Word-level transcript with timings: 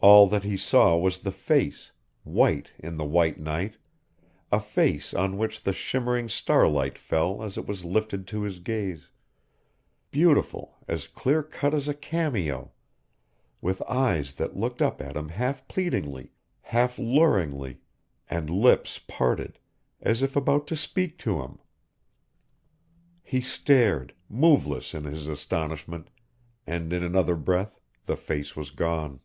All 0.00 0.28
that 0.28 0.44
he 0.44 0.56
saw 0.56 0.96
was 0.96 1.18
the 1.18 1.32
face, 1.32 1.90
white 2.22 2.70
in 2.78 2.98
the 2.98 3.04
white 3.04 3.40
night 3.40 3.78
a 4.52 4.60
face 4.60 5.12
on 5.12 5.36
which 5.36 5.62
the 5.62 5.72
shimmering 5.72 6.28
starlight 6.28 6.96
fell 6.96 7.42
as 7.42 7.58
it 7.58 7.66
was 7.66 7.84
lifted 7.84 8.24
to 8.28 8.42
his 8.42 8.60
gaze, 8.60 9.10
beautiful, 10.12 10.76
as 10.86 11.08
clear 11.08 11.42
cut 11.42 11.74
as 11.74 11.88
a 11.88 11.94
cameo, 11.94 12.70
with 13.60 13.82
eyes 13.88 14.34
that 14.34 14.56
looked 14.56 14.80
up 14.80 15.02
at 15.02 15.16
him 15.16 15.30
half 15.30 15.66
pleadingly, 15.66 16.30
half 16.60 16.96
luringly, 16.96 17.78
and 18.30 18.48
lips 18.50 19.00
parted, 19.00 19.58
as 20.00 20.22
if 20.22 20.36
about 20.36 20.68
to 20.68 20.76
speak 20.76 21.18
to 21.18 21.42
him. 21.42 21.58
He 23.24 23.40
stared, 23.40 24.14
moveless 24.28 24.94
in 24.94 25.02
his 25.02 25.26
astonishment, 25.26 26.08
and 26.68 26.92
in 26.92 27.02
another 27.02 27.34
breath 27.34 27.80
the 28.06 28.16
face 28.16 28.54
was 28.54 28.70
gone. 28.70 29.22